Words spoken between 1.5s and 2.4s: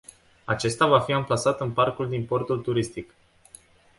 în parcul din